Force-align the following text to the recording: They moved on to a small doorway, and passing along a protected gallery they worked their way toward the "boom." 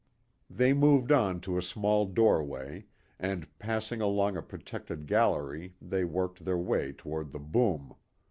They 0.49 0.73
moved 0.73 1.11
on 1.11 1.41
to 1.41 1.59
a 1.59 1.61
small 1.61 2.07
doorway, 2.07 2.85
and 3.19 3.45
passing 3.59 4.01
along 4.01 4.35
a 4.35 4.41
protected 4.41 5.05
gallery 5.05 5.75
they 5.79 6.05
worked 6.05 6.43
their 6.43 6.57
way 6.57 6.91
toward 6.91 7.29
the 7.29 7.39
"boom." 7.39 7.93